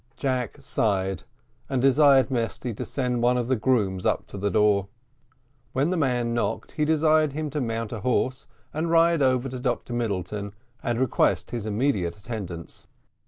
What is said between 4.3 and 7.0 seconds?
the door. When the man knocked he